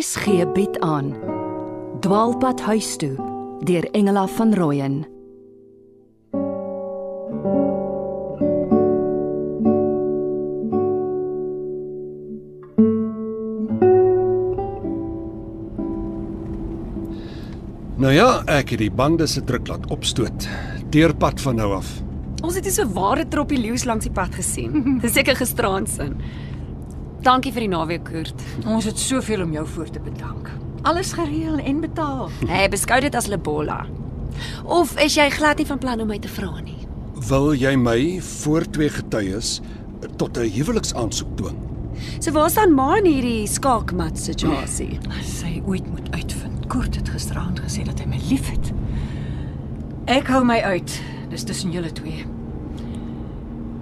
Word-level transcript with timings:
RSG 0.00 0.52
bied 0.54 0.78
aan 0.80 1.10
Dwaalpad 2.00 2.60
huis 2.64 2.94
toe 2.96 3.12
deur 3.68 3.84
Engela 3.92 4.22
van 4.26 4.54
Rooyen 4.54 4.94
Nou 18.00 18.12
ja, 18.12 18.40
ek 18.48 18.72
het 18.72 18.80
die 18.80 18.88
bande 18.88 19.26
se 19.28 19.44
druk 19.44 19.68
laat 19.68 19.84
opstoot. 19.92 20.48
Deurpad 20.88 21.40
van 21.44 21.60
nou 21.60 21.74
af. 21.76 21.92
Ons 22.40 22.56
het 22.56 22.64
hier 22.64 22.72
so 22.72 22.88
ware 22.96 23.28
troppie 23.28 23.60
leeu's 23.60 23.84
langs 23.84 24.08
die 24.08 24.14
pad 24.16 24.32
gesien. 24.32 24.96
Dis 25.04 25.12
seker 25.12 25.36
gisteraand 25.36 25.92
sin. 25.92 26.16
Dankie 27.20 27.52
vir 27.52 27.66
die 27.66 27.68
naweek 27.68 28.04
koert. 28.08 28.44
Ons 28.64 28.86
het 28.88 28.98
soveel 28.98 29.42
om 29.44 29.52
jou 29.52 29.66
voor 29.74 29.90
te 29.92 30.00
bedank. 30.00 30.48
Alles 30.88 31.12
gereël 31.12 31.58
en 31.60 31.80
betaal. 31.80 32.30
Hey, 32.48 32.68
beskou 32.72 33.00
dit 33.04 33.14
as 33.14 33.28
lebola. 33.28 33.82
Of 34.64 34.94
is 35.04 35.18
jy 35.18 35.26
glad 35.34 35.60
nie 35.60 35.66
van 35.68 35.78
plan 35.82 36.00
om 36.00 36.08
my 36.08 36.16
te 36.18 36.30
vra 36.32 36.54
nie? 36.64 36.78
Wil 37.28 37.52
jy 37.60 37.74
my 37.76 37.98
voor 38.24 38.64
twee 38.72 38.88
getuies 38.88 39.58
tot 40.16 40.38
'n 40.38 40.48
huweliksaansoek 40.48 41.36
dwing? 41.36 41.58
So 42.20 42.32
waar 42.32 42.50
staan 42.50 42.72
ma 42.74 42.96
in 42.96 43.04
hierdie 43.04 43.46
skaakmat 43.46 44.18
situasie? 44.18 44.98
As 45.18 45.40
sy 45.40 45.62
ooit 45.66 45.86
moet 45.90 46.08
uitvind. 46.14 46.66
Kort 46.68 46.94
het 46.94 47.08
gisteraand 47.08 47.60
gesê 47.60 47.84
dat 47.84 47.98
hy 48.00 48.06
my 48.06 48.20
liefhet. 48.30 48.72
Ek 50.06 50.26
hou 50.26 50.44
my 50.44 50.60
uit. 50.62 51.00
Dis 51.28 51.44
tussen 51.44 51.70
julle 51.72 51.92
twee. 51.92 52.24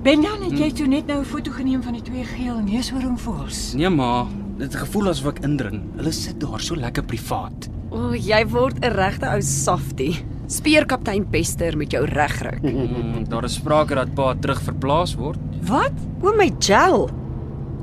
Benjan, 0.09 0.41
het 0.41 0.55
jy 0.57 0.67
toe 0.73 0.87
net 0.89 1.05
nou 1.05 1.19
'n 1.21 1.27
foto 1.29 1.51
geneem 1.53 1.83
van 1.85 1.93
die 1.93 2.03
twee 2.03 2.25
geel 2.25 2.63
neushoornvoëls? 2.65 3.75
Nee 3.77 3.91
ma, 3.91 4.27
dit 4.57 4.73
het 4.73 4.81
gevoel 4.81 5.09
asof 5.09 5.27
ek 5.35 5.43
indring. 5.45 5.83
Hulle 5.97 6.13
sit 6.13 6.41
daar 6.41 6.61
so 6.61 6.75
lekker 6.75 7.05
privaat. 7.05 7.69
O, 7.91 7.97
oh, 7.97 8.15
jy 8.15 8.47
word 8.49 8.81
'n 8.81 8.89
regte 8.89 9.27
ou 9.29 9.41
softie. 9.43 10.25
Speerkaptein 10.47 11.29
Pester 11.29 11.77
met 11.77 11.91
jou 11.91 12.07
regryk. 12.07 12.63
Mm, 12.73 13.29
daar 13.29 13.45
is 13.45 13.55
sprake 13.55 13.95
dat 13.95 14.15
pa 14.15 14.35
terug 14.35 14.63
verplaas 14.63 15.15
word. 15.15 15.39
Wat? 15.61 15.93
O 16.23 16.33
my 16.33 16.55
gel. 16.59 17.11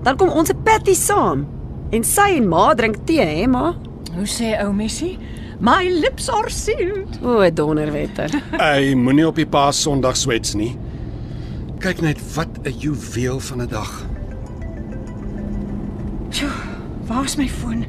Dan 0.03 0.17
kom 0.17 0.29
ons 0.29 0.49
'n 0.49 0.63
patty 0.63 0.93
saam. 0.93 1.45
En 1.91 2.03
sy 2.03 2.37
en 2.37 2.47
ma 2.47 2.73
drink 2.73 3.05
tee, 3.05 3.21
hè, 3.21 3.47
ma? 3.47 3.75
Hoe 4.15 4.25
sê 4.25 4.65
ou 4.65 4.73
Messi? 4.73 5.19
My 5.59 5.89
lips 5.89 6.29
are 6.29 6.49
sealed. 6.49 7.19
O, 7.23 7.49
donderwetter. 7.51 8.29
Hy 8.57 8.95
moenie 8.95 9.27
op 9.27 9.35
die 9.35 9.45
Paas 9.45 9.81
Sondag 9.81 10.17
swets 10.17 10.55
nie. 10.55 10.75
Kyk 11.79 12.01
net 12.01 12.19
wat 12.35 12.47
'n 12.63 12.73
juweel 12.79 13.39
van 13.39 13.61
'n 13.61 13.67
dag. 13.67 14.05
Sjoe, 16.29 16.49
waar's 17.07 17.35
my 17.35 17.49
foon? 17.49 17.85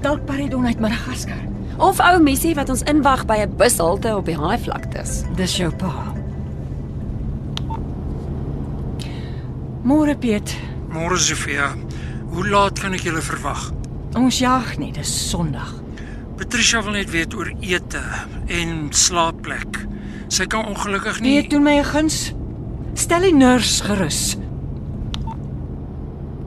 Dalk 0.00 0.24
Paridon 0.24 0.66
uit 0.66 0.80
Madagaskar. 0.80 1.48
Of 1.78 2.00
ou 2.00 2.22
Messi 2.22 2.54
wat 2.54 2.68
ons 2.68 2.82
inwag 2.82 3.26
by 3.26 3.36
'n 3.36 3.56
bushalte 3.56 4.16
op 4.16 4.24
die 4.24 4.36
haaivlaktes. 4.36 5.22
Dis 5.36 5.56
jou 5.56 5.74
pa. 5.74 6.12
Môre 9.82 10.14
Piet, 10.16 10.56
Môre 10.92 11.16
Sofia. 11.18 11.74
Hoe 12.30 12.48
laat 12.48 12.78
kan 12.78 12.92
ek 12.92 13.00
julle 13.00 13.22
verwag? 13.22 13.72
ons 14.14 14.38
jag 14.38 14.78
nie, 14.78 14.92
dis 14.92 15.28
Sondag. 15.30 15.74
Patricia 16.36 16.82
wil 16.82 16.92
net 16.92 17.10
weet 17.10 17.34
oor 17.34 17.52
ete 17.60 18.02
en 18.46 18.88
slaapplek. 18.90 19.86
Sy 20.28 20.46
kan 20.46 20.66
ongelukkig 20.66 21.20
nie 21.20 21.30
Nee, 21.30 21.48
doen 21.48 21.62
my 21.62 21.78
'n 21.78 21.84
guns. 21.84 22.32
Stel 22.94 23.20
die 23.20 23.34
nurse 23.34 23.84
gerus. 23.84 24.36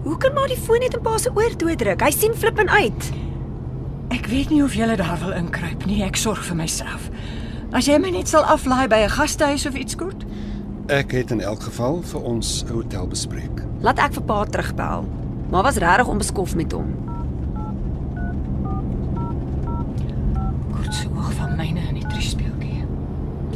Hoe 0.04 0.18
kan 0.18 0.34
maar 0.34 0.48
die 0.48 0.60
foon 0.60 0.80
net 0.80 0.94
in 0.94 1.02
pa 1.02 1.18
se 1.18 1.32
oor 1.36 1.56
toe 1.56 1.76
druk? 1.76 2.02
Hy 2.02 2.12
sien 2.12 2.36
flippend 2.36 2.70
uit. 2.70 3.12
Ek 4.14 4.28
weet 4.30 4.52
nie 4.52 4.64
of 4.64 4.76
jy 4.76 4.88
daar 5.00 5.20
wil 5.24 5.32
inkruip 5.38 5.86
nie. 5.90 6.04
Ek 6.04 6.20
sorg 6.20 6.44
vir 6.44 6.60
myself. 6.60 7.10
As 7.74 7.88
jy 7.88 7.98
my 7.98 8.12
net 8.14 8.30
sal 8.30 8.44
aflaai 8.44 8.88
by 8.88 9.04
'n 9.06 9.16
gastehuis 9.16 9.66
of 9.66 9.76
iets 9.76 9.96
kort. 9.96 10.26
Ek 10.88 11.12
het 11.12 11.32
in 11.32 11.42
elk 11.42 11.64
geval 11.64 12.02
vir 12.02 12.22
ons 12.22 12.64
'n 12.64 12.74
hotel 12.74 13.08
bespreek. 13.08 13.64
Laat 13.82 14.00
ek 14.00 14.14
vir 14.14 14.24
pa 14.24 14.46
terugbel. 14.46 15.08
Maar 15.50 15.64
was 15.64 15.78
regtig 15.78 16.08
onbeskof 16.08 16.56
met 16.56 16.72
hom. 16.72 16.94
Kort 20.72 20.94
se 20.94 21.08
oog 21.16 21.34
van 21.34 21.56
myne 21.56 21.80
in 21.90 21.96
die 21.96 22.08
triespeeltjie. 22.08 22.86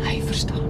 Hy 0.02 0.22
verstaan. 0.22 0.68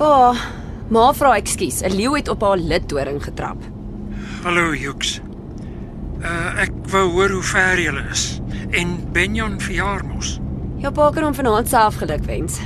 Pa, 0.00 0.32
ma 0.88 1.10
vra 1.12 1.34
ekskuus. 1.36 1.82
'n 1.84 1.92
Leeu 1.92 2.14
het 2.16 2.28
op 2.32 2.40
haar 2.40 2.56
liddoring 2.56 3.20
getrap. 3.20 3.60
Hallo 4.42 4.72
Jux. 4.74 5.20
Uh 6.24 6.62
ek 6.64 6.72
wou 6.88 7.10
hoor 7.10 7.30
hoe 7.30 7.42
ver 7.42 7.80
julle 7.80 8.04
is 8.10 8.40
en 8.70 8.96
Benjan 9.12 9.60
verjaar 9.60 10.04
mos. 10.04 10.40
Ja, 10.78 10.90
pa 10.90 11.10
kan 11.10 11.24
hom 11.24 11.34
vanaand 11.34 11.68
self 11.68 12.00
geluk 12.00 12.24
wens. 12.24 12.56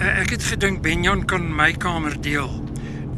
Uh, 0.00 0.20
ek 0.24 0.30
het 0.30 0.42
gedink 0.42 0.82
Benjan 0.82 1.24
kan 1.24 1.46
my 1.54 1.70
kamer 1.72 2.20
deel. 2.20 2.50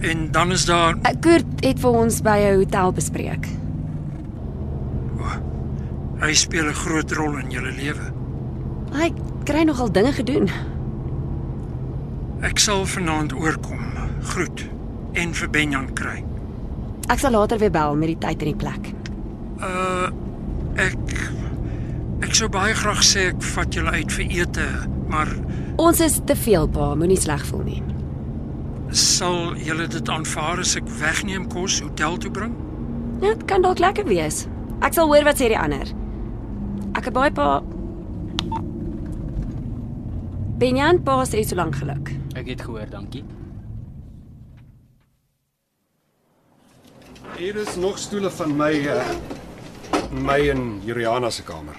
En 0.00 0.28
dan 0.30 0.52
is 0.52 0.64
daar 0.64 0.94
Uh, 1.00 1.16
Kurt 1.20 1.64
het 1.64 1.80
vir 1.80 1.90
ons 1.90 2.20
by 2.20 2.36
'n 2.36 2.56
hotel 2.56 2.92
bespreek. 2.92 3.48
hy 6.20 6.32
speel 6.32 6.68
'n 6.68 6.74
groot 6.74 7.12
rol 7.12 7.36
in 7.38 7.50
julle 7.50 7.72
lewe. 7.72 8.12
Hy 8.92 9.12
kry 9.44 9.62
nogal 9.62 9.92
dinge 9.92 10.12
gedoen. 10.12 10.50
Ek 12.44 12.60
sal 12.60 12.84
vanaand 12.88 13.32
oorkom. 13.36 13.80
Groet 14.34 14.64
en 15.20 15.32
vir 15.36 15.50
Benjan 15.54 15.88
kry. 15.96 16.18
Ek 17.12 17.20
sal 17.20 17.34
later 17.36 17.60
weer 17.60 17.70
bel 17.72 17.96
met 18.00 18.10
die 18.14 18.18
tyd 18.20 18.42
en 18.44 18.50
die 18.52 18.58
plek. 18.60 18.90
Uh 19.62 20.08
ek 20.80 21.12
ek 22.24 22.32
sou 22.34 22.48
baie 22.50 22.74
graag 22.74 23.02
sê 23.06 23.28
ek 23.30 23.42
vat 23.54 23.76
julle 23.76 23.92
uit 23.94 24.12
vir 24.16 24.32
ete, 24.42 24.64
maar 25.12 25.28
Ons 25.78 25.98
is 26.00 26.20
te 26.26 26.34
veel, 26.38 26.68
pa, 26.70 26.92
moenie 26.94 27.18
sleg 27.18 27.42
voel 27.50 27.62
nie. 27.66 27.80
sal 28.94 29.56
julle 29.58 29.88
dit 29.90 30.08
aanvaar 30.08 30.60
as 30.62 30.76
ek 30.78 30.86
wegneem 31.00 31.48
kos 31.50 31.80
hotel 31.82 32.16
toe 32.22 32.30
bring? 32.30 32.52
Ja, 33.20 33.32
Dit 33.34 33.44
kan 33.50 33.62
dalk 33.62 33.78
lekker 33.82 34.04
wees. 34.06 34.44
Ek 34.82 34.94
sal 34.94 35.06
hoor 35.10 35.24
wat 35.26 35.38
sê 35.40 35.48
die 35.50 35.58
ander. 35.58 35.88
Ek 36.94 37.04
het 37.08 37.14
baie 37.14 37.30
pa 37.34 37.60
Benjan 40.58 41.00
pa 41.04 41.22
sê 41.26 41.42
so 41.44 41.56
lank 41.58 41.76
geluk. 41.80 42.12
Ek 42.34 42.48
het 42.50 42.62
gehoor, 42.66 42.88
dankie. 42.90 43.24
Hier 47.38 47.56
is 47.56 47.76
nog 47.76 47.98
stoele 47.98 48.30
van 48.30 48.56
my 48.56 48.72
uh 48.90 49.06
my 50.14 50.48
en 50.50 50.80
Juliana 50.84 51.30
se 51.30 51.42
kamer. 51.42 51.74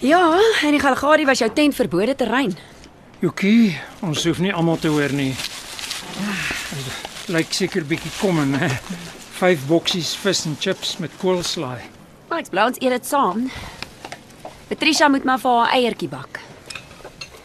Ja, 0.00 0.38
en 0.62 0.70
die 0.70 0.80
Galgadi 0.80 1.24
was 1.24 1.38
jou 1.38 1.50
tent 1.52 1.74
verbode 1.74 2.14
terrein. 2.14 2.54
Jokie, 3.18 3.78
ons 4.00 4.24
hoef 4.24 4.38
nie 4.38 4.52
almal 4.54 4.78
te 4.78 4.88
hoor 4.88 5.12
nie. 5.12 5.32
Lyk 7.26 7.54
seker 7.54 7.86
bietjie 7.86 8.12
kom 8.20 8.38
hè. 8.54 8.68
Vyf 9.38 9.66
boksies 9.66 10.14
vis 10.22 10.44
en 10.46 10.54
chips 10.60 10.96
met 11.02 11.14
koolslaai. 11.22 11.82
Maar 12.28 12.44
ek 12.44 12.50
bly 12.50 12.68
ons 12.70 12.78
eet 12.82 12.94
dit 12.94 13.06
saam. 13.06 13.46
Patricia 14.68 15.08
moet 15.08 15.24
maar 15.24 15.42
vir 15.42 15.58
haar 15.60 15.74
eiertjie 15.78 16.10
bak. 16.10 16.40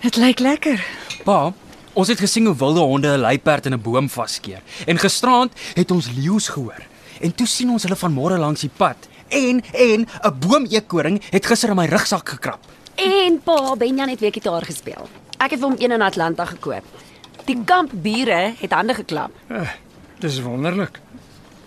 Dit 0.02 0.18
lyk 0.22 0.40
lekker. 0.42 0.86
Pa, 1.26 1.54
ons 1.94 2.08
het 2.08 2.20
gesien 2.20 2.46
hoe 2.46 2.56
wilde 2.56 2.80
honde 2.80 3.08
'n 3.08 3.20
luiperd 3.20 3.66
in 3.66 3.74
'n 3.74 3.82
boom 3.82 4.10
vaskeer. 4.10 4.62
En 4.86 4.98
gisterand 4.98 5.52
het 5.74 5.92
ons 5.92 6.10
leeu's 6.16 6.48
gehoor. 6.48 6.84
En 7.22 7.36
toe 7.36 7.48
sien 7.48 7.70
ons 7.70 7.84
hulle 7.84 7.96
van 7.96 8.14
môre 8.14 8.38
langs 8.38 8.62
die 8.62 8.72
pad. 8.78 8.98
En 9.28 9.64
en 9.74 10.08
'n 10.22 10.40
boomeekoring 10.40 11.22
het 11.30 11.46
gister 11.46 11.70
in 11.70 11.76
my 11.76 11.86
rugsak 11.86 12.30
gekrap. 12.30 12.60
En 12.96 13.42
pa 13.44 13.76
Benjan 13.76 14.10
het 14.10 14.20
weer 14.20 14.32
gitaar 14.32 14.66
gespeel. 14.66 15.10
Ek 15.38 15.52
het 15.52 15.60
vir 15.60 15.70
hom 15.70 15.78
een 15.80 15.92
in 15.92 16.02
Atlanta 16.02 16.46
gekoop. 16.46 16.84
Die 17.46 17.64
kampbure 17.66 18.54
het 18.60 18.72
hande 18.72 18.94
geklap. 18.94 19.32
Dis 20.20 20.42
wonderlik. 20.42 21.00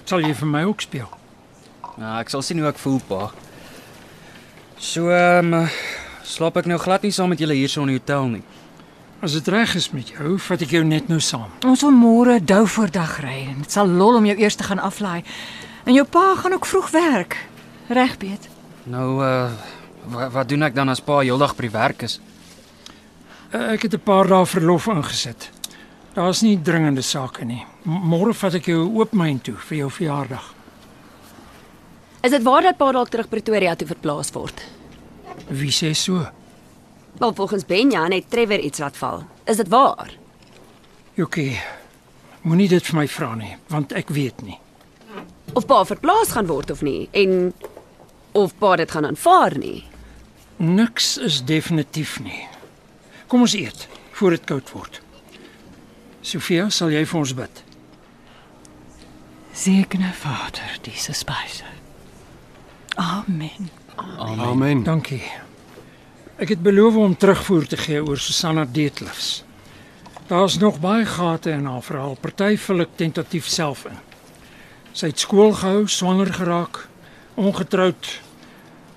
Sal 0.04 0.20
jy 0.20 0.34
vir 0.34 0.46
my 0.46 0.62
ook 0.68 0.80
speel? 0.80 1.08
Nou, 1.96 2.20
ek 2.20 2.28
sal 2.28 2.42
sien 2.42 2.58
hoe 2.58 2.68
ek 2.68 2.78
voel, 2.78 3.00
pa. 3.08 3.30
So, 4.78 5.08
um, 5.10 5.68
slaap 6.22 6.56
ek 6.56 6.66
nou 6.66 6.78
glad 6.78 7.02
nie 7.02 7.12
saam 7.14 7.28
met 7.32 7.38
julle 7.38 7.54
hier 7.54 7.68
so 7.68 7.82
in 7.82 7.94
die 7.94 7.98
hotel 7.98 8.26
nie. 8.26 8.42
As 9.24 9.32
dit 9.32 9.46
reg 9.48 9.72
is 9.74 9.86
met 9.96 10.10
jou, 10.12 10.34
vat 10.36 10.62
ek 10.66 10.72
jou 10.74 10.82
net 10.84 11.06
nou 11.08 11.16
saam. 11.24 11.48
Ons 11.64 11.80
wil 11.86 11.94
môre 11.96 12.34
dou 12.44 12.66
voor 12.68 12.90
dag 12.92 13.14
ry 13.24 13.46
en 13.48 13.62
dit 13.62 13.72
sal 13.72 13.88
lol 13.88 14.18
om 14.18 14.26
jou 14.28 14.34
eers 14.36 14.58
te 14.60 14.66
gaan 14.68 14.82
aflaai. 14.84 15.22
En 15.88 15.96
jou 15.96 16.04
pa 16.04 16.34
gaan 16.42 16.52
ook 16.52 16.68
vroeg 16.68 16.90
werk. 16.92 17.38
Reg, 17.88 18.18
Piet. 18.20 18.50
Nou, 18.84 19.08
uh 19.24 19.48
wat, 20.12 20.32
wat 20.34 20.48
doen 20.48 20.66
ek 20.68 20.74
dan 20.76 20.92
as 20.92 21.00
pa 21.00 21.22
heeldag 21.24 21.54
by 21.56 21.64
die 21.64 21.72
werk 21.72 22.02
is? 22.04 22.18
Uh, 23.54 23.72
Ek 23.72 23.86
het 23.88 23.94
'n 23.96 24.04
paar 24.04 24.28
dae 24.28 24.44
verlof 24.44 24.86
ingesit. 24.92 25.48
Daar's 26.12 26.42
nie 26.42 26.60
dringende 26.60 27.02
sake 27.02 27.44
nie. 27.44 27.64
Môre 27.84 28.34
vat 28.34 28.54
ek 28.54 28.66
jou 28.66 28.84
oop 29.00 29.12
myn 29.12 29.40
toe 29.40 29.54
vir 29.56 29.78
jou 29.78 29.90
verjaardag. 29.90 30.54
Is 32.22 32.30
dit 32.30 32.42
waar 32.42 32.62
dat 32.62 32.76
pa 32.76 32.92
dalk 32.92 33.08
terug 33.08 33.28
Pretoria 33.28 33.74
toe 33.74 33.86
verplaas 33.86 34.30
word? 34.32 34.60
Wie 35.48 35.70
sê 35.72 35.94
so? 35.94 36.26
Wel 37.18 37.34
volgens 37.34 37.66
Benjan 37.66 38.12
het 38.12 38.30
Trevor 38.30 38.58
iets 38.58 38.78
laat 38.78 38.96
val. 38.96 39.24
Is 39.44 39.56
dit 39.56 39.68
waar? 39.68 40.16
Jokie. 41.14 41.60
Moenie 42.42 42.68
dit 42.68 42.84
vir 42.86 42.96
my 42.98 43.06
vra 43.08 43.34
nie, 43.34 43.56
want 43.72 43.92
ek 43.92 44.08
weet 44.12 44.42
nie. 44.42 44.58
of 45.54 45.66
pa 45.66 45.84
verplaas 45.84 46.32
gaan 46.34 46.46
word 46.46 46.70
of 46.70 46.82
nie 46.82 47.08
en 47.12 47.52
of 48.32 48.54
pa 48.58 48.76
dit 48.76 48.90
gaan 48.90 49.06
aanvaar 49.06 49.58
nie. 49.58 49.84
Niks 50.56 51.16
is 51.18 51.44
definitief 51.44 52.18
nie. 52.20 52.46
Kom 53.26 53.40
ons 53.46 53.54
eet 53.54 53.88
voor 54.18 54.30
dit 54.30 54.44
koud 54.44 54.70
word. 54.74 55.00
Sofia, 56.20 56.68
sal 56.70 56.90
jy 56.94 57.04
vir 57.06 57.20
ons 57.20 57.34
bid? 57.34 57.62
Segne 59.54 60.10
Vader 60.18 60.78
diese 60.82 61.12
Speise. 61.14 61.64
Amen. 62.96 63.70
Amen. 64.18 64.82
Dankie. 64.84 65.22
Ek 66.34 66.50
het 66.50 66.62
beloof 66.62 66.96
om 66.98 67.12
terugvoer 67.16 67.66
te 67.66 67.76
gee 67.78 68.00
oor 68.02 68.18
Susanna 68.18 68.64
Deetlefs. 68.66 69.44
Daar's 70.26 70.58
nog 70.58 70.80
baie 70.80 71.06
gate 71.06 71.50
in 71.50 71.64
haar 71.64 71.82
verhaal. 71.82 72.16
Party 72.18 72.56
vul 72.58 72.82
ek 72.82 72.96
tentatief 72.98 73.46
self 73.46 73.84
in. 73.86 74.00
Sy 74.90 75.12
het 75.12 75.22
skool 75.22 75.54
gehou, 75.54 75.86
swanger 75.86 76.32
geraak, 76.34 76.80
ongetroud. 77.38 78.10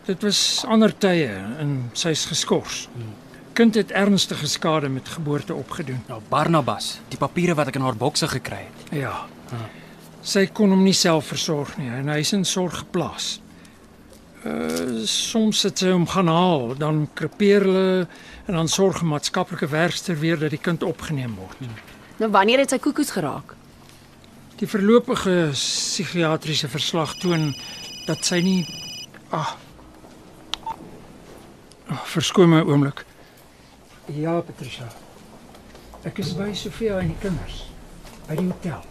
Dit 0.09 0.25
was 0.25 0.41
ander 0.65 0.97
tye 0.97 1.29
en 1.61 1.77
sy's 1.93 2.25
geskort. 2.25 2.89
Kind 3.53 3.77
het 3.77 3.93
ernstige 3.93 4.49
skade 4.49 4.89
met 4.89 5.09
geboorte 5.09 5.53
opgedoen. 5.53 6.01
Nou 6.09 6.21
Barnabas, 6.29 6.95
die 7.13 7.21
papiere 7.21 7.53
wat 7.53 7.69
ek 7.69 7.77
in 7.77 7.85
haar 7.85 8.01
bokse 8.01 8.29
gekry 8.33 8.63
het. 8.65 8.93
Ja. 8.97 9.13
Sy 10.25 10.47
kon 10.49 10.73
hom 10.73 10.81
nie 10.83 10.97
self 10.97 11.29
versorg 11.35 11.77
nie 11.77 11.93
en 12.01 12.09
hy 12.09 12.23
is 12.25 12.33
in 12.33 12.49
sorg 12.49 12.81
geplaas. 12.81 13.35
Uh 14.45 15.05
soms 15.07 15.63
het 15.63 15.79
sy 15.81 15.89
hom 15.93 16.05
gaan 16.07 16.27
haal, 16.29 16.73
dan 16.77 17.07
krepeer 17.17 17.63
hulle 17.65 18.07
en 18.45 18.57
dan 18.57 18.67
sorg 18.67 19.01
maatskaplike 19.01 19.67
werkster 19.71 20.19
weer 20.19 20.39
dat 20.39 20.51
die 20.53 20.61
kind 20.61 20.83
opgeneem 20.83 21.35
word. 21.39 21.57
Nou 22.17 22.29
wanneer 22.31 22.59
het 22.63 22.73
sy 22.73 22.79
koekoes 22.81 23.11
geraak? 23.15 23.55
Die 24.57 24.67
voorlopige 24.67 25.49
psigiatriese 25.53 26.69
verslag 26.69 27.15
toon 27.21 27.51
dat 28.07 28.25
sy 28.25 28.41
nie 28.45 28.61
ah 29.29 29.55
oh, 31.89 32.03
verskoon 32.13 32.49
my 32.51 32.61
oomblik. 32.61 33.05
Ja, 34.15 34.39
Patricia. 34.41 34.87
Ek 36.07 36.21
is 36.23 36.33
by 36.37 36.53
Sofia 36.55 37.01
en 37.01 37.11
die 37.11 37.19
kinders 37.21 37.65
by 38.27 38.37
die 38.39 38.47
hotel. 38.47 38.83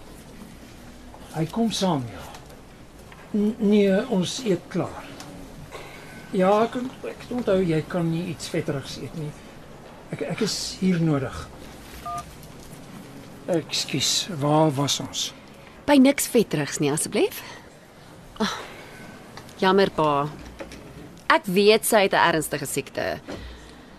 Hy 1.36 1.44
kom 1.52 1.70
saam, 1.72 2.04
ja. 2.12 2.24
N 3.36 3.52
nee, 3.60 3.92
ons 4.12 4.40
eet 4.48 4.64
klaar. 4.72 5.05
Ja, 6.32 6.64
ek 6.64 6.76
ek 7.06 7.26
onthou 7.30 7.60
jy 7.62 7.82
kan 7.88 8.10
nie 8.10 8.24
iets 8.32 8.48
vetterigs 8.50 8.96
eet 8.98 9.14
nie. 9.18 9.30
Ek 10.14 10.22
ek 10.22 10.42
is 10.46 10.76
hier 10.80 10.98
nodig. 11.02 11.34
Ekskuus, 13.46 14.26
waar 14.42 14.72
was 14.74 14.98
ons? 15.00 15.28
By 15.86 16.00
niks 16.02 16.26
vetterigs 16.26 16.80
nie 16.82 16.90
asseblief. 16.90 17.42
Oh, 18.42 18.56
jammer 19.62 19.90
pa. 19.94 20.26
Ek 21.30 21.46
weet 21.46 21.86
sy 21.86 22.02
het 22.06 22.14
'n 22.14 22.34
ernstige 22.34 22.66
siekte. 22.66 23.20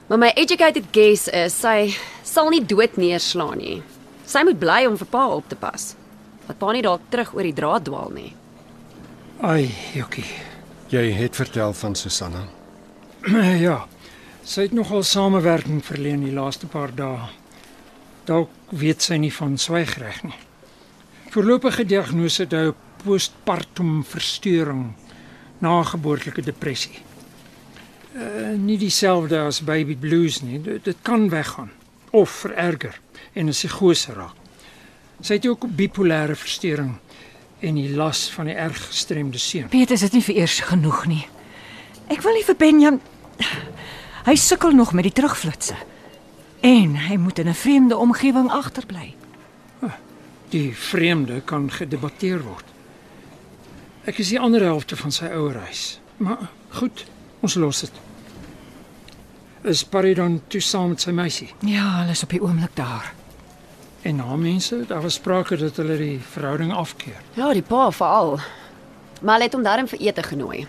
Maar 0.08 0.18
my 0.18 0.32
educated 0.36 0.86
guess 0.92 1.28
is 1.28 1.54
sy 1.54 1.96
sal 2.24 2.50
nie 2.50 2.66
dood 2.66 2.98
neerslaan 2.98 3.58
nie. 3.58 3.84
Sy 4.26 4.44
moet 4.44 4.60
bly 4.60 4.86
om 4.86 4.98
vir 4.98 5.08
pa 5.08 5.28
op 5.28 5.48
te 5.50 5.56
pas. 5.56 5.96
Dat 6.48 6.58
pa 6.60 6.72
nie 6.72 6.82
dalk 6.82 7.02
terug 7.10 7.34
oor 7.34 7.44
die 7.44 7.54
draad 7.54 7.86
dwaal 7.86 8.10
nie. 8.10 8.36
Ai, 9.42 9.70
Jokkie. 9.94 10.26
Jy 10.88 11.10
het 11.12 11.36
vertel 11.36 11.74
van 11.74 11.96
Susanna. 11.96 12.46
Ja. 13.68 13.88
Sy 14.48 14.70
het 14.70 14.72
nogal 14.72 15.04
samewerking 15.04 15.82
verleen 15.84 16.22
die 16.24 16.32
laaste 16.32 16.70
paar 16.72 16.94
dae. 16.96 17.26
Dalk 18.24 18.54
weet 18.72 19.04
sy 19.04 19.18
nie 19.20 19.32
van 19.36 19.58
swygreg 19.60 20.22
nie. 20.24 20.38
Voorlopige 21.34 21.84
diagnose 21.84 22.48
dui 22.48 22.70
op 22.70 22.80
postpartum 23.04 24.06
verstoring 24.08 24.94
na 25.60 25.74
geboortelike 25.84 26.46
depressie. 26.48 27.02
Uh, 28.16 28.56
nie 28.56 28.78
dieselfde 28.80 29.42
as 29.44 29.60
baby 29.68 29.98
blues 30.00 30.40
nie. 30.42 30.62
Dit, 30.64 30.86
dit 30.88 31.04
kan 31.04 31.28
weggaan 31.30 31.74
of 32.16 32.32
vererger 32.46 32.96
en 33.34 33.52
'n 33.52 33.58
psigose 33.58 34.16
raak. 34.16 34.40
Sy 35.20 35.34
het 35.34 35.48
ook 35.48 35.68
bipolêre 35.68 36.36
verstoring 36.36 36.96
en 37.60 37.76
die 37.76 37.90
las 37.96 38.30
van 38.32 38.46
die 38.46 38.56
erg 38.56 38.88
gestremde 38.88 39.38
seun. 39.38 39.70
Peter, 39.70 39.94
is 39.94 40.02
dit 40.02 40.14
nie 40.14 40.24
vir 40.24 40.36
eers 40.36 40.60
genoeg 40.60 41.06
nie. 41.08 41.28
Ek 42.08 42.22
wil 42.22 42.34
nie 42.34 42.46
vir 42.46 42.56
Benjan 42.56 43.02
Hy 44.28 44.36
sukkel 44.36 44.72
nog 44.76 44.92
met 44.92 45.04
die 45.04 45.12
terugflitsse. 45.12 45.76
En 46.60 46.96
hy 46.96 47.16
moet 47.16 47.40
in 47.40 47.48
'n 47.48 47.54
vreemde 47.54 47.98
omgewing 47.98 48.52
agterbly. 48.52 49.16
Die 50.50 50.76
vreemde 50.76 51.42
kan 51.42 51.72
gedebatteer 51.72 52.44
word. 52.44 52.66
Ek 54.04 54.18
is 54.18 54.30
die 54.30 54.40
ander 54.40 54.62
helfte 54.62 54.96
van 54.96 55.12
sy 55.12 55.26
ouer 55.26 55.56
huis. 55.56 56.00
Maar 56.18 56.50
goed, 56.70 57.06
ons 57.40 57.54
los 57.54 57.80
dit. 57.80 57.92
Is 59.62 59.84
Parry 59.84 60.14
dan 60.14 60.42
toe 60.48 60.62
saam 60.62 60.90
met 60.90 61.02
sy 61.02 61.12
meisie? 61.12 61.54
Ja, 61.60 62.00
hulle 62.00 62.12
is 62.12 62.24
op 62.24 62.30
die 62.30 62.42
oomblik 62.42 62.76
daar. 62.76 63.14
En 64.08 64.16
na 64.16 64.36
mense, 64.36 64.86
daar 64.88 65.02
was 65.02 65.14
sprake 65.14 65.58
dat 65.58 65.76
hulle 65.76 65.98
die 65.98 66.20
verhouding 66.20 66.72
afkeer. 66.74 67.20
Ja, 67.34 67.52
die 67.54 67.62
pa 67.62 67.90
veral. 67.92 68.38
Maar 69.22 69.42
hy 69.42 69.50
het 69.50 69.58
hom 69.58 69.66
daarom 69.66 69.90
vir 69.92 70.00
ete 70.00 70.24
genooi. 70.24 70.62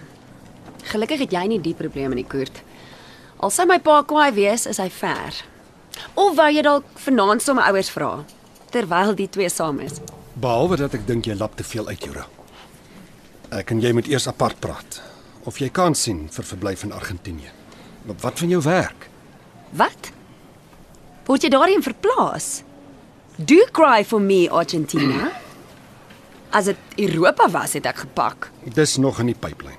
Gelukkig 0.91 1.23
het 1.23 1.37
jy 1.37 1.45
nie 1.47 1.61
die 1.63 1.75
probleme 1.79 2.19
nie, 2.19 2.27
Koert. 2.27 2.65
Al 3.39 3.55
sy 3.55 3.69
my 3.71 3.79
pa 3.79 4.01
kwaai 4.03 4.33
wees, 4.35 4.67
is 4.67 4.83
hy 4.83 4.89
ver. 4.91 5.39
Of 6.19 6.35
wou 6.35 6.49
jy 6.51 6.67
dalk 6.67 6.91
vanaand 7.05 7.45
sommer 7.45 7.71
ouers 7.71 7.93
vra 7.95 8.25
terwyl 8.75 9.15
die 9.15 9.31
twee 9.31 9.49
saam 9.49 9.79
is? 9.87 10.01
Behalwe 10.35 10.83
dat 10.83 10.99
ek 10.99 11.07
dink 11.07 11.31
jy 11.31 11.39
lap 11.39 11.55
te 11.57 11.65
veel 11.65 11.87
uit, 11.95 12.05
Jura. 12.05 12.27
Ek 13.55 13.71
en 13.71 13.81
jy 13.81 13.95
moet 13.95 14.11
eers 14.11 14.27
apart 14.27 14.59
praat 14.61 14.99
of 15.47 15.63
jy 15.63 15.71
kan 15.71 15.95
sien 15.95 16.27
vir 16.27 16.45
verblyf 16.45 16.83
in 16.85 16.93
Argentinië. 16.93 17.55
Maar 18.05 18.19
wat 18.27 18.43
van 18.43 18.51
jou 18.51 18.65
werk? 18.67 19.07
Wat? 19.79 20.11
Word 21.31 21.47
jy 21.47 21.55
daarheen 21.55 21.87
verplaas? 21.87 22.57
Do 23.39 23.59
cry 23.73 24.05
for 24.05 24.21
me, 24.21 24.49
Argentina. 24.51 25.31
As 26.51 26.65
dit 26.65 26.77
Europa 26.97 27.47
was, 27.53 27.73
het 27.77 27.87
ek 27.87 27.97
gepak. 28.07 28.49
Dis 28.75 28.97
nog 28.99 29.21
in 29.23 29.27
die 29.31 29.37
pipeline. 29.39 29.77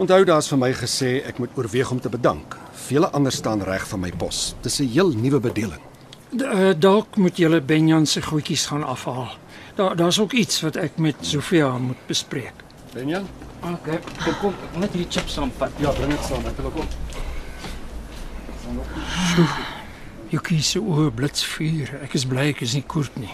Onthou 0.00 0.24
daar's 0.26 0.48
vir 0.50 0.58
my 0.58 0.70
gesê 0.74 1.10
ek 1.28 1.38
moet 1.38 1.50
oorweeg 1.58 1.90
om 1.94 2.00
te 2.00 2.08
bedank. 2.10 2.56
Vele 2.86 3.10
ander 3.14 3.32
staan 3.32 3.62
reg 3.62 3.84
van 3.88 4.00
my 4.00 4.10
pos. 4.10 4.54
Dis 4.62 4.80
'n 4.80 4.88
heel 4.88 5.10
nuwe 5.12 5.40
bedeling. 5.40 5.80
D- 6.36 6.42
uh, 6.42 6.72
Dalk 6.78 7.16
moet 7.16 7.36
julle 7.36 7.60
Benjan 7.60 8.06
se 8.06 8.22
goedjies 8.22 8.66
gaan 8.66 8.84
afhaal. 8.84 9.30
Daar 9.76 9.96
daar's 9.96 10.18
ook 10.18 10.32
iets 10.32 10.60
wat 10.62 10.76
ek 10.76 10.96
met 10.98 11.14
Sofia 11.20 11.78
moet 11.78 12.06
bespreek. 12.06 12.52
Benjan? 12.92 13.28
Okay, 13.62 13.98
kom 14.24 14.34
kom, 14.40 14.54
net 14.80 14.92
hierdie 14.92 15.10
chips 15.10 15.32
saamvat. 15.32 15.70
Ja, 15.78 15.90
bring 15.90 16.10
dit 16.10 16.24
saam. 16.24 16.46
Ek 16.46 16.56
wil 16.56 16.66
ook. 16.66 16.84
Jukie 20.34 20.62
se 20.66 20.80
oë 20.82 21.12
blitsvuur. 21.14 21.92
Ek 22.02 22.16
is 22.18 22.24
bly 22.26 22.48
ek 22.50 22.64
is 22.66 22.74
nie 22.74 22.82
koerd 22.90 23.14
nie. 23.22 23.30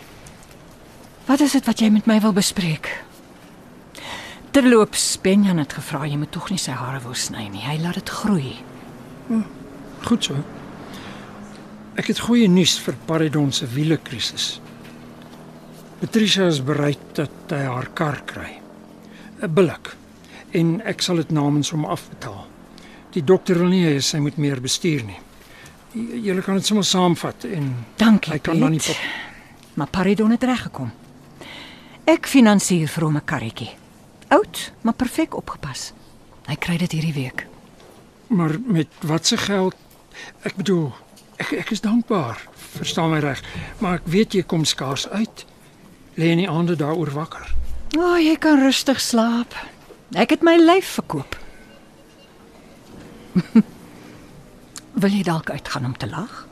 Wat 1.29 1.41
is 1.41 1.55
dit 1.57 1.65
wat 1.65 1.81
jy 1.81 1.89
met 1.95 2.09
my 2.11 2.19
wil 2.21 2.35
bespreek? 2.37 2.91
Terloops, 4.53 5.05
Benjan 5.23 5.63
het 5.63 5.77
gevra 5.79 6.03
jy 6.05 6.19
moet 6.21 6.33
tog 6.35 6.51
nie 6.51 6.59
sy 6.61 6.75
hare 6.77 7.01
wou 7.05 7.15
sny 7.17 7.47
nie. 7.53 7.63
Hy 7.65 7.79
laat 7.81 8.01
dit 8.01 8.13
groei. 8.21 8.57
Goed 10.05 10.27
so. 10.27 10.37
Ek 12.01 12.11
het 12.11 12.21
goeie 12.27 12.51
nuus 12.51 12.77
vir 12.83 12.99
Paridon 13.07 13.53
se 13.55 13.69
wiele-krisis. 13.71 14.51
Patricia 16.01 16.51
is 16.51 16.61
bereid 16.65 17.01
dat 17.17 17.55
hy 17.55 17.63
haar 17.69 17.89
kar 17.95 18.21
kry. 18.27 18.59
'n 19.41 19.55
Billik. 19.55 19.95
En 20.53 20.81
ek 20.85 21.01
sal 21.01 21.17
dit 21.17 21.31
namens 21.31 21.71
hom 21.71 21.85
afbetaal. 21.85 22.45
Die 23.15 23.25
dokter 23.25 23.59
wil 23.59 23.73
nie 23.73 23.85
hê 23.87 24.01
sy 24.03 24.19
moet 24.19 24.37
meer 24.37 24.61
bestuur 24.61 25.05
nie. 25.05 25.21
Julle 25.93 26.43
kan 26.43 26.55
dit 26.55 26.67
sommer 26.67 26.85
saamvat 26.85 27.45
en 27.45 27.73
Dankie. 27.97 28.33
hy 28.33 28.39
kan 28.39 28.59
dan 28.61 28.71
nie 28.71 28.81
pop. 28.81 28.97
Maar 29.75 29.89
Paridon 29.91 30.31
het 30.31 30.43
reggekom. 30.43 30.93
Ek 32.05 32.27
finansier 32.27 32.89
vir 32.89 33.05
hom 33.05 33.17
'n 33.17 33.25
karretjie. 33.25 33.71
Oud, 34.29 34.73
maar 34.83 34.95
perfek 34.95 35.35
opgepas. 35.37 35.93
Hy 36.47 36.55
kry 36.57 36.77
dit 36.77 36.93
hierdie 36.93 37.15
week. 37.15 37.47
Maar 38.27 38.57
met 38.65 38.87
wat 39.01 39.27
se 39.27 39.37
geld? 39.37 39.75
Ek 40.43 40.57
bedoel, 40.57 40.93
ek 41.37 41.53
ek 41.53 41.71
is 41.71 41.81
dankbaar. 41.81 42.49
Verstaan 42.77 43.11
my 43.11 43.19
reg, 43.19 43.43
maar 43.79 43.95
ek 43.95 44.07
weet 44.07 44.33
jy 44.33 44.43
kom 44.43 44.65
skaars 44.65 45.09
uit. 45.09 45.45
Lê 46.15 46.35
nie 46.35 46.49
aande 46.49 46.77
daaroor 46.77 47.11
wakker. 47.11 47.55
O, 47.99 48.01
oh, 48.13 48.19
jy 48.19 48.37
kan 48.37 48.61
rustig 48.63 49.01
slaap. 49.01 49.55
Ek 50.15 50.31
het 50.31 50.43
my 50.43 50.57
lyf 50.57 50.87
verkoop. 50.87 51.37
Wil 55.01 55.17
jy 55.17 55.23
dalk 55.25 55.51
uitgaan 55.51 55.85
om 55.85 55.97
te 55.97 56.09
lag? 56.09 56.47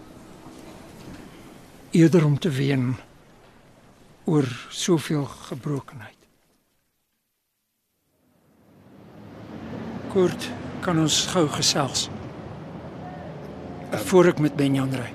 eerder 1.90 2.24
om 2.24 2.38
te 2.38 2.50
ween 2.50 2.96
oor 4.24 4.46
soveel 4.68 5.24
gebrokenheid. 5.24 6.16
Kurt, 10.12 10.50
kan 10.84 11.00
ons 11.00 11.26
gou 11.32 11.46
gesels? 11.52 12.08
Voor 14.08 14.28
ek 14.28 14.40
met 14.44 14.56
Benjan 14.56 14.92
ry. 14.92 15.08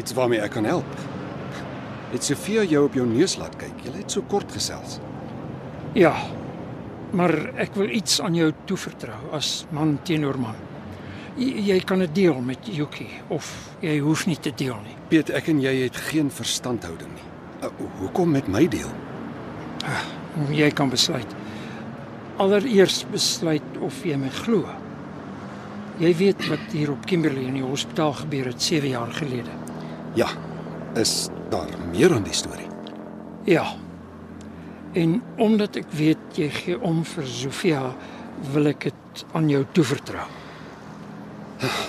Iets 0.00 0.16
waarmee 0.16 0.40
ek 0.40 0.56
kan 0.56 0.68
help. 0.68 0.88
Het 2.12 2.24
Sofia 2.24 2.64
jou 2.64 2.86
op 2.88 2.96
jou 2.96 3.06
neus 3.08 3.36
laat 3.40 3.56
kyk. 3.60 3.84
Jy 3.84 3.92
het 3.98 4.12
so 4.12 4.24
kort 4.28 4.52
gesels. 4.52 4.98
Ja. 5.96 6.14
Maar 7.12 7.34
ek 7.60 7.76
wil 7.76 7.92
iets 7.92 8.20
aan 8.24 8.36
jou 8.36 8.48
toevertrou 8.64 9.18
as 9.36 9.66
man 9.76 9.98
teenoor 10.08 10.40
man. 10.40 10.56
Jy, 11.36 11.50
jy 11.64 11.78
kan 11.88 12.02
dit 12.04 12.14
deel 12.14 12.40
met 12.44 12.66
Yuki 12.68 13.08
of 13.32 13.48
jy 13.80 13.96
hoef 14.04 14.26
nie 14.28 14.36
te 14.36 14.52
deel 14.56 14.76
nie. 14.84 14.96
Piet, 15.08 15.32
ek 15.32 15.48
en 15.52 15.62
jy 15.62 15.72
het 15.84 15.96
geen 16.10 16.28
verstandhouding 16.32 17.12
nie. 17.14 17.28
Uh, 17.62 17.70
hoekom 18.02 18.34
met 18.36 18.48
my 18.52 18.66
deel? 18.68 18.90
Jy 20.52 20.70
kan 20.76 20.92
besluit. 20.92 21.28
Allereers 22.42 23.02
besluit 23.12 23.80
of 23.84 24.02
jy 24.04 24.16
my 24.20 24.30
glo. 24.42 24.68
Jy 26.00 26.12
weet 26.18 26.46
wat 26.48 26.72
hier 26.72 26.92
op 26.92 27.04
Kimberley 27.06 27.44
in 27.48 27.58
die 27.60 27.66
hospitaal 27.66 28.14
gebeur 28.22 28.48
het 28.52 28.62
7 28.62 28.92
jaar 28.94 29.12
gelede. 29.16 29.52
Ja. 30.18 30.28
Is 30.98 31.28
daar 31.48 31.70
meer 31.92 32.12
aan 32.12 32.24
die 32.26 32.36
storie? 32.36 32.68
Ja. 33.48 33.64
En 34.92 35.22
omdat 35.40 35.78
ek 35.80 35.88
weet 35.96 36.36
jy 36.36 36.50
gee 36.52 36.76
om 36.80 37.00
vir 37.08 37.28
Sofia, 37.28 37.82
wil 38.52 38.68
ek 38.72 38.90
dit 38.90 39.24
aan 39.32 39.48
jou 39.48 39.64
toevertrou. 39.72 40.26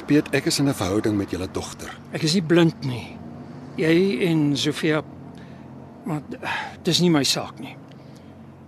Piet, 0.08 0.28
ek 0.36 0.46
is 0.46 0.60
in 0.60 0.68
'n 0.70 0.74
verhouding 0.74 1.18
met 1.18 1.30
julle 1.32 1.48
dogter. 1.52 1.90
Ek 2.14 2.22
is 2.24 2.34
nie 2.34 2.42
blind 2.44 2.84
nie. 2.86 3.18
Jy 3.78 4.20
en 4.28 4.58
Sofia 4.58 5.02
maar 6.06 6.22
dis 6.84 7.00
nie 7.00 7.10
my 7.10 7.24
saak 7.24 7.60
nie. 7.60 7.76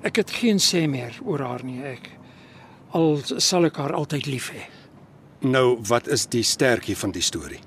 Ek 0.03 0.15
het 0.15 0.31
geen 0.31 0.57
sê 0.57 0.87
meer 0.89 1.19
oor 1.25 1.39
haar 1.39 1.63
nie. 1.63 1.81
Ek 1.83 2.09
al 2.93 3.21
sal 3.37 3.65
ek 3.65 3.75
haar 3.77 3.93
altyd 3.93 4.25
lief 4.25 4.51
hê. 4.51 4.61
Nou, 5.41 5.77
wat 5.87 6.07
is 6.07 6.25
die 6.25 6.43
sterkie 6.43 6.95
van 6.97 7.11
die 7.11 7.21
storie? 7.21 7.59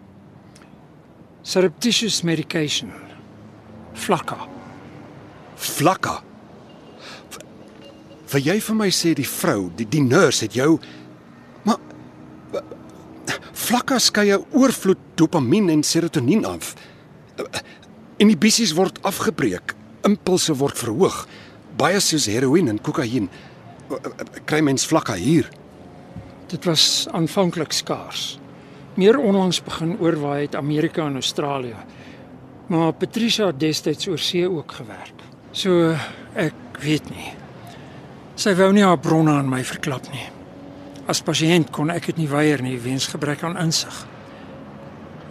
Surreptitious 1.42 2.23
medication. 2.23 2.90
Flakka. 3.95 4.38
Vlakka. 5.57 6.23
V- 7.30 7.38
Vir 8.26 8.40
jy 8.40 8.61
vir 8.61 8.75
my 8.76 8.88
sê 8.90 9.14
die 9.14 9.26
vrou, 9.28 9.71
die 9.76 9.87
die 9.88 10.02
nurse 10.02 10.45
het 10.45 10.52
jou 10.54 10.78
Vlakka 13.68 13.98
skei 14.00 14.32
'n 14.32 14.44
oorvloed 14.56 14.98
dopamien 15.14 15.68
en 15.68 15.82
serotonien 15.82 16.44
af. 16.44 16.75
Inhibisies 18.16 18.72
word 18.72 18.98
afgebreek, 19.02 19.75
impulse 20.02 20.54
word 20.56 20.78
verhoog, 20.78 21.26
baie 21.76 22.00
soos 22.00 22.26
heroïne 22.26 22.70
en 22.70 22.80
kokain. 22.80 23.28
Kry 24.44 24.60
mens 24.60 24.87
vlakka 24.87 25.14
hier? 25.14 25.50
Dit 26.48 26.64
was 26.64 27.06
aanvanklik 27.12 27.72
skaars. 27.72 28.38
Meer 28.94 29.18
onlangs 29.18 29.60
begin 29.62 29.98
oorwaai 30.00 30.40
uit 30.40 30.56
Amerika 30.56 31.06
en 31.06 31.14
Australië. 31.14 31.76
Maar 32.66 32.92
Patricia 32.92 33.46
het 33.46 33.60
destyds 33.60 34.08
oor 34.08 34.18
see 34.18 34.48
ook 34.50 34.72
gewerk. 34.72 35.22
So 35.52 35.94
ek 36.34 36.80
weet 36.80 37.10
nie. 37.10 37.32
Sy 38.34 38.54
wou 38.54 38.72
nie 38.72 38.84
haar 38.84 38.98
bronne 38.98 39.32
aan 39.32 39.48
my 39.48 39.64
verklap 39.64 40.10
nie. 40.12 40.38
As 41.09 41.23
pasiënt 41.25 41.71
kon 41.73 41.88
ek 41.91 42.11
dit 42.11 42.19
nie 42.21 42.29
weier 42.29 42.61
nie 42.62 42.77
weens 42.85 43.07
gebrek 43.09 43.43
aan 43.47 43.57
insig. 43.57 44.05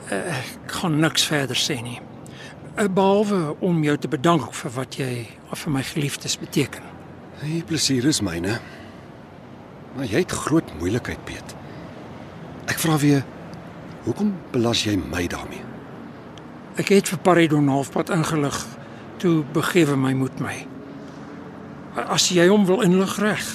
Ek 0.10 0.56
kan 0.72 0.96
niks 0.98 1.28
verder 1.30 1.60
sê 1.60 1.78
nie. 1.84 2.00
Eh, 2.78 2.88
Behalwe 2.90 3.56
om 3.62 3.84
jou 3.84 3.98
te 3.98 4.10
bedank 4.10 4.54
vir 4.54 4.74
wat 4.74 4.98
jy 4.98 5.12
vir 5.54 5.72
my 5.74 5.84
geliefdes 5.84 6.38
beteken. 6.38 6.84
Die 7.44 7.62
plesier 7.64 8.06
is 8.10 8.22
myne. 8.26 8.60
Maar 9.96 10.06
jy 10.06 10.24
het 10.24 10.32
groot 10.34 10.74
moeilikheid, 10.80 11.22
Piet. 11.26 11.56
Ek 12.70 12.80
vra 12.82 12.98
weer, 13.02 13.24
hoekom 14.06 14.34
belas 14.52 14.84
jy 14.86 14.98
my 14.98 15.28
daarmee? 15.30 15.64
Ek 16.78 16.90
het 16.94 17.10
vir 17.10 17.22
Paridon 17.26 17.70
halfpad 17.70 18.10
ingelig 18.14 18.58
toe 19.18 19.44
begewe 19.54 19.96
my 19.98 20.14
moet 20.14 20.42
my. 20.42 20.58
As 21.98 22.30
jy 22.30 22.46
hom 22.50 22.66
wil 22.70 22.84
inlig 22.86 23.18
reg. 23.22 23.46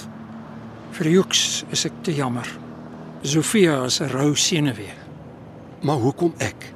Vir 0.92 1.08
Jux 1.08 1.62
is 1.72 1.86
ek 1.88 2.02
te 2.04 2.12
jammer. 2.12 2.48
Sofia 3.24 3.84
is 3.86 4.00
'n 4.00 4.10
rou 4.12 4.34
senuwee. 4.36 4.92
Maar 5.82 5.96
hoekom 5.96 6.34
ek? 6.38 6.74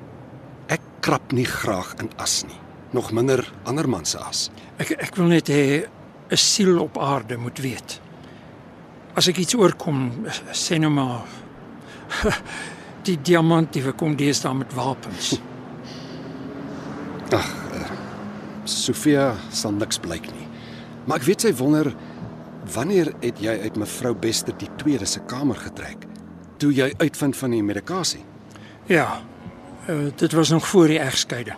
Ek 0.68 0.80
krap 1.00 1.32
nie 1.32 1.44
graag 1.44 1.94
in 2.00 2.10
as 2.18 2.44
nie, 2.44 2.60
nog 2.92 3.12
minder 3.12 3.44
ander 3.64 3.88
man 3.88 4.04
se 4.04 4.18
as. 4.18 4.50
Ek 4.78 4.90
ek 4.90 5.16
wil 5.16 5.26
net 5.26 5.48
hê 5.48 5.86
'n 6.30 6.36
siel 6.36 6.78
op 6.78 6.98
aarde 6.98 7.36
moet 7.36 7.58
weet. 7.58 8.00
As 9.14 9.28
ek 9.28 9.36
iets 9.36 9.54
oorkom, 9.54 10.26
sê 10.52 10.78
nou 10.78 10.90
maar 10.90 11.24
die 13.04 13.18
diamantiewe 13.22 13.92
kom 13.92 14.16
deesdae 14.16 14.54
met 14.54 14.74
wapens. 14.74 15.40
Sofia 18.64 19.36
sal 19.50 19.72
niks 19.72 19.98
blyk 19.98 20.26
nie. 20.32 20.48
Maar 21.06 21.18
ek 21.18 21.26
weet 21.26 21.40
sy 21.40 21.52
wonder 21.54 21.92
wanneer 22.74 23.12
het 23.20 23.38
jy 23.40 23.58
uit 23.62 23.76
mevrou 23.76 24.14
Bester 24.14 24.54
die 24.58 24.68
tweede 24.76 25.04
se 25.06 25.20
kamer 25.20 25.56
getrek? 25.56 26.06
Toe 26.56 26.72
jy 26.74 26.92
uitvind 26.98 27.36
van 27.36 27.50
die 27.50 27.62
medikasie. 27.62 28.24
Ja. 28.86 29.20
Uh, 29.88 30.08
dit 30.16 30.32
was 30.32 30.48
nog 30.50 30.66
voor 30.68 30.86
die 30.86 30.98
egskeiding 30.98 31.56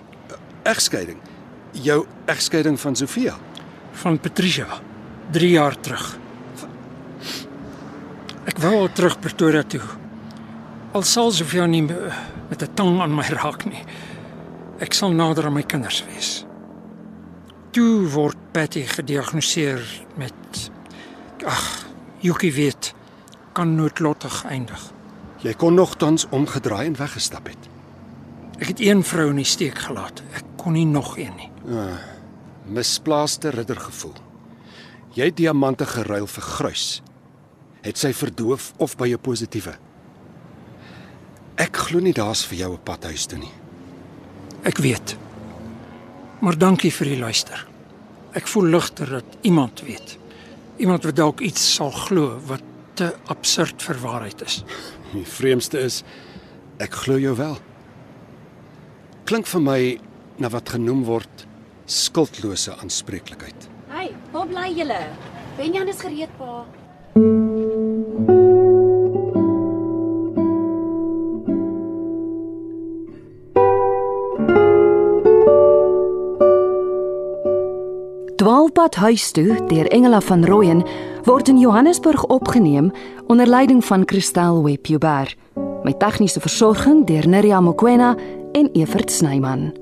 Egskeiding. 0.62 1.18
Jou 1.72 2.06
egskeiding 2.26 2.80
van 2.80 2.96
Sofia. 2.96 3.34
van 3.92 4.18
Patricia 4.20 4.66
3 5.30 5.50
jaar 5.50 5.80
terug. 5.80 6.18
Ek 8.48 8.58
wou 8.62 8.74
al 8.76 8.88
terug 8.92 9.18
Pretoria 9.20 9.62
toe. 9.62 9.80
Al 10.96 11.02
sal 11.02 11.30
Sofia 11.32 11.66
nie 11.66 11.82
me- 11.82 12.12
met 12.48 12.62
'n 12.62 12.74
tong 12.74 13.00
aan 13.00 13.14
my 13.14 13.24
raak 13.42 13.64
nie. 13.64 13.82
Ek 14.80 14.92
sal 14.94 15.10
nader 15.10 15.44
aan 15.46 15.52
my 15.52 15.62
kinders 15.62 16.04
wees. 16.06 16.44
Toe 17.72 18.06
word 18.08 18.36
Patty 18.52 18.82
gediagnoseer 18.86 19.82
met 20.16 20.67
ag, 21.48 21.86
Yuki 22.20 22.52
weet 22.52 22.94
kan 23.56 23.74
noodlottig 23.74 24.44
eindig. 24.44 24.92
Jy 25.42 25.54
kon 25.58 25.74
nogtans 25.74 26.26
omgedraai 26.34 26.86
en 26.86 26.96
weggestap 26.98 27.48
het. 27.50 27.68
Ek 28.58 28.72
het 28.72 28.80
een 28.82 29.02
vrou 29.06 29.28
in 29.30 29.40
die 29.40 29.46
steek 29.46 29.78
gelaat. 29.78 30.22
Ek 30.34 30.46
kon 30.58 30.74
nie 30.74 30.86
nog 30.86 31.16
een 31.18 31.34
nie. 31.38 31.50
Misplaaste 32.66 33.50
riddergevoel. 33.54 34.16
Jy 35.14 35.30
het 35.30 35.36
diamante 35.38 35.86
geruil 35.86 36.26
vir 36.26 36.46
gruis. 36.46 36.86
Het 37.86 37.98
sy 37.98 38.12
verdoof 38.12 38.72
of 38.76 38.96
by 38.96 39.08
'n 39.14 39.18
positiewe? 39.22 39.78
Ek 41.56 41.76
glo 41.76 42.00
nie 42.00 42.12
daar's 42.12 42.44
vir 42.46 42.58
jou 42.58 42.72
'n 42.72 42.82
pad 42.84 43.04
huis 43.04 43.26
toe 43.26 43.38
nie. 43.38 43.54
Ek 44.62 44.78
weet. 44.78 45.16
Maar 46.40 46.58
dankie 46.58 46.92
vir 46.92 47.06
die 47.06 47.18
luister. 47.18 47.66
Ek 48.32 48.46
voel 48.46 48.64
ligter 48.64 49.10
dat 49.10 49.24
iemand 49.42 49.80
weet. 49.80 50.18
Iemand 50.78 51.04
wat 51.04 51.16
dalk 51.18 51.40
iets 51.42 51.62
sal 51.74 51.90
glo 51.90 52.36
wat 52.46 52.62
te 52.94 53.10
absurd 53.26 53.82
vir 53.82 53.98
waarheid 54.02 54.42
is. 54.46 54.60
Die 55.10 55.26
vreemdste 55.26 55.80
is 55.82 56.02
ek 56.82 56.94
glo 57.02 57.18
jou 57.18 57.34
wel. 57.38 57.56
Klink 59.26 59.50
vir 59.50 59.62
my 59.62 59.80
na 60.38 60.50
wat 60.54 60.70
genoem 60.76 61.02
word 61.08 61.46
skuldlose 61.90 62.76
aanspreeklikheid. 62.78 63.66
Hey, 63.90 64.12
waar 64.32 64.46
bly 64.46 64.68
julle? 64.76 65.00
Benjan 65.58 65.90
is 65.90 66.04
gereed, 66.04 66.30
pa. 66.38 66.62
Dwaalpad 78.38 78.94
huis 78.94 79.30
toe 79.34 79.56
deur 79.66 79.88
Engela 79.90 80.20
van 80.20 80.44
Rooyen 80.46 80.84
word 81.24 81.48
in 81.48 81.58
Johannesburg 81.58 82.24
opgeneem 82.24 82.92
onder 83.26 83.46
leiding 83.46 83.84
van 83.84 84.02
Christel 84.06 84.62
Webber. 84.62 85.34
Met 85.82 85.98
tegniese 85.98 86.40
versorging 86.40 87.06
deur 87.06 87.28
Neriya 87.28 87.60
Mkwena 87.60 88.14
en 88.52 88.70
Evert 88.72 89.10
Snyman. 89.10 89.72